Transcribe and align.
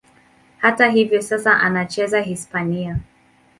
Hata 0.57 0.89
hivyo, 0.89 1.21
sasa 1.21 1.59
anacheza 1.59 2.21
Hispania. 2.21 2.97